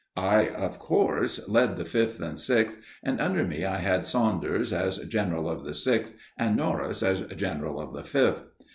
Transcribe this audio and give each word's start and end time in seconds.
I, 0.17 0.47
of 0.47 0.79
course, 0.79 1.47
led 1.47 1.77
the 1.77 1.85
Fifth 1.85 2.19
and 2.21 2.39
Sixth, 2.39 2.81
and 3.03 3.21
under 3.21 3.45
me 3.45 3.65
I 3.65 3.77
had 3.77 4.03
Saunders, 4.03 4.73
as 4.73 4.97
general 4.97 5.47
of 5.47 5.63
the 5.63 5.75
Sixth, 5.75 6.17
and 6.39 6.55
Norris, 6.57 7.03
as 7.03 7.21
general 7.35 7.79
of 7.79 7.93
the 7.93 8.03
Fifth. 8.03 8.45